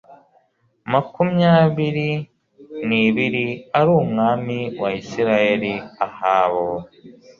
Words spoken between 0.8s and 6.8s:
makumyabiri n ibiri ari umwami wa Isirayeli Ahabu